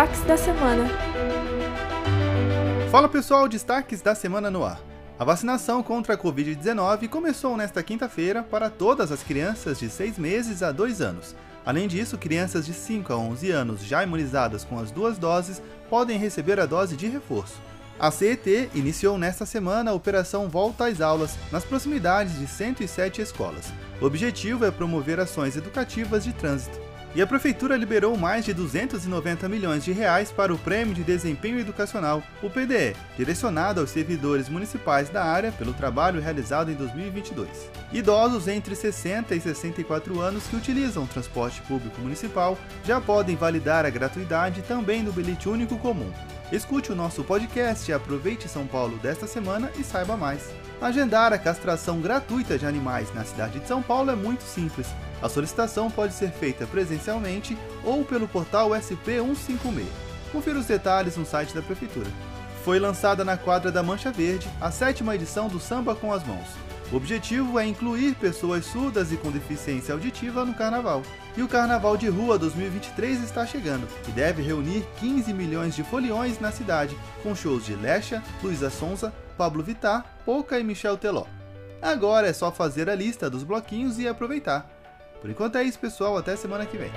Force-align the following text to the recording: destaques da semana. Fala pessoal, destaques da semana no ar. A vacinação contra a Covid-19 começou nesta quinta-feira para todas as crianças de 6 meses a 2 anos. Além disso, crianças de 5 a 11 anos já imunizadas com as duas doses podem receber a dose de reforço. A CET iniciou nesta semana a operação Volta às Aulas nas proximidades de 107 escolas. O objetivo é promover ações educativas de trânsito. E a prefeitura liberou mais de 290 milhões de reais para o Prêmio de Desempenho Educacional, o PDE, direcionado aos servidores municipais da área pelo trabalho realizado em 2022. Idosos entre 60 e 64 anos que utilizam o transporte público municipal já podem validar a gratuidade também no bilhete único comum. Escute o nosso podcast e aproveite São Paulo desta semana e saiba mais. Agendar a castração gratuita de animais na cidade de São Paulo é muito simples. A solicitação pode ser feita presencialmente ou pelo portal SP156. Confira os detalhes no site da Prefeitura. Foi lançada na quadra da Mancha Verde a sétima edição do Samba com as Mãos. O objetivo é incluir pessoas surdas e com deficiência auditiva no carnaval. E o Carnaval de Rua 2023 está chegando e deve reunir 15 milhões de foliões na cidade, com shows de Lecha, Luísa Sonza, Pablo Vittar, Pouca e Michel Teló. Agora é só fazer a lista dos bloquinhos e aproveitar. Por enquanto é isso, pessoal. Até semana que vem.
destaques 0.00 0.22
da 0.22 0.36
semana. 0.36 0.88
Fala 2.90 3.06
pessoal, 3.06 3.46
destaques 3.46 4.00
da 4.00 4.14
semana 4.14 4.50
no 4.50 4.64
ar. 4.64 4.80
A 5.18 5.24
vacinação 5.24 5.82
contra 5.82 6.14
a 6.14 6.18
Covid-19 6.18 7.06
começou 7.06 7.54
nesta 7.54 7.82
quinta-feira 7.82 8.42
para 8.42 8.70
todas 8.70 9.12
as 9.12 9.22
crianças 9.22 9.78
de 9.78 9.90
6 9.90 10.16
meses 10.16 10.62
a 10.62 10.72
2 10.72 11.02
anos. 11.02 11.36
Além 11.66 11.86
disso, 11.86 12.16
crianças 12.16 12.64
de 12.64 12.72
5 12.72 13.12
a 13.12 13.16
11 13.16 13.50
anos 13.50 13.84
já 13.84 14.02
imunizadas 14.02 14.64
com 14.64 14.78
as 14.78 14.90
duas 14.90 15.18
doses 15.18 15.60
podem 15.90 16.18
receber 16.18 16.58
a 16.58 16.64
dose 16.64 16.96
de 16.96 17.06
reforço. 17.06 17.60
A 17.98 18.10
CET 18.10 18.70
iniciou 18.74 19.18
nesta 19.18 19.44
semana 19.44 19.90
a 19.90 19.94
operação 19.94 20.48
Volta 20.48 20.86
às 20.86 21.02
Aulas 21.02 21.36
nas 21.52 21.64
proximidades 21.64 22.38
de 22.38 22.46
107 22.46 23.20
escolas. 23.20 23.70
O 24.00 24.06
objetivo 24.06 24.64
é 24.64 24.70
promover 24.70 25.20
ações 25.20 25.58
educativas 25.58 26.24
de 26.24 26.32
trânsito. 26.32 26.89
E 27.12 27.20
a 27.20 27.26
prefeitura 27.26 27.76
liberou 27.76 28.16
mais 28.16 28.44
de 28.44 28.54
290 28.54 29.48
milhões 29.48 29.84
de 29.84 29.90
reais 29.90 30.30
para 30.30 30.54
o 30.54 30.58
Prêmio 30.58 30.94
de 30.94 31.02
Desempenho 31.02 31.58
Educacional, 31.58 32.22
o 32.40 32.48
PDE, 32.48 32.94
direcionado 33.16 33.80
aos 33.80 33.90
servidores 33.90 34.48
municipais 34.48 35.08
da 35.08 35.24
área 35.24 35.50
pelo 35.50 35.72
trabalho 35.72 36.20
realizado 36.20 36.70
em 36.70 36.74
2022. 36.74 37.48
Idosos 37.92 38.46
entre 38.46 38.76
60 38.76 39.34
e 39.34 39.40
64 39.40 40.20
anos 40.20 40.46
que 40.46 40.54
utilizam 40.54 41.02
o 41.02 41.08
transporte 41.08 41.60
público 41.62 42.00
municipal 42.00 42.56
já 42.84 43.00
podem 43.00 43.34
validar 43.34 43.84
a 43.84 43.90
gratuidade 43.90 44.62
também 44.62 45.02
no 45.02 45.12
bilhete 45.12 45.48
único 45.48 45.76
comum. 45.78 46.12
Escute 46.52 46.92
o 46.92 46.96
nosso 46.96 47.24
podcast 47.24 47.90
e 47.90 47.94
aproveite 47.94 48.48
São 48.48 48.68
Paulo 48.68 48.98
desta 48.98 49.26
semana 49.26 49.70
e 49.76 49.82
saiba 49.82 50.16
mais. 50.16 50.48
Agendar 50.80 51.32
a 51.32 51.38
castração 51.38 52.00
gratuita 52.00 52.56
de 52.56 52.66
animais 52.66 53.12
na 53.12 53.24
cidade 53.24 53.58
de 53.58 53.66
São 53.66 53.82
Paulo 53.82 54.12
é 54.12 54.16
muito 54.16 54.42
simples. 54.44 54.86
A 55.22 55.28
solicitação 55.28 55.90
pode 55.90 56.14
ser 56.14 56.30
feita 56.30 56.66
presencialmente 56.66 56.99
ou 57.84 58.04
pelo 58.04 58.28
portal 58.28 58.70
SP156. 58.70 59.86
Confira 60.32 60.58
os 60.58 60.66
detalhes 60.66 61.16
no 61.16 61.26
site 61.26 61.54
da 61.54 61.62
Prefeitura. 61.62 62.10
Foi 62.64 62.78
lançada 62.78 63.24
na 63.24 63.36
quadra 63.36 63.72
da 63.72 63.82
Mancha 63.82 64.12
Verde 64.12 64.48
a 64.60 64.70
sétima 64.70 65.14
edição 65.14 65.48
do 65.48 65.58
Samba 65.58 65.94
com 65.94 66.12
as 66.12 66.24
Mãos. 66.26 66.48
O 66.92 66.96
objetivo 66.96 67.58
é 67.58 67.64
incluir 67.64 68.16
pessoas 68.16 68.64
surdas 68.64 69.12
e 69.12 69.16
com 69.16 69.30
deficiência 69.30 69.94
auditiva 69.94 70.44
no 70.44 70.54
carnaval. 70.54 71.02
E 71.36 71.42
o 71.42 71.48
Carnaval 71.48 71.96
de 71.96 72.08
Rua 72.08 72.36
2023 72.36 73.22
está 73.22 73.46
chegando 73.46 73.86
e 74.08 74.10
deve 74.10 74.42
reunir 74.42 74.84
15 74.98 75.32
milhões 75.32 75.76
de 75.76 75.84
foliões 75.84 76.40
na 76.40 76.50
cidade, 76.50 76.98
com 77.22 77.34
shows 77.34 77.64
de 77.64 77.76
Lecha, 77.76 78.20
Luísa 78.42 78.68
Sonza, 78.68 79.12
Pablo 79.38 79.62
Vittar, 79.62 80.04
Pouca 80.24 80.58
e 80.58 80.64
Michel 80.64 80.96
Teló. 80.96 81.26
Agora 81.80 82.26
é 82.26 82.32
só 82.32 82.50
fazer 82.50 82.90
a 82.90 82.94
lista 82.96 83.30
dos 83.30 83.44
bloquinhos 83.44 83.98
e 84.00 84.08
aproveitar. 84.08 84.68
Por 85.20 85.30
enquanto 85.30 85.56
é 85.56 85.64
isso, 85.64 85.78
pessoal. 85.78 86.16
Até 86.16 86.36
semana 86.36 86.66
que 86.66 86.76
vem. 86.76 86.90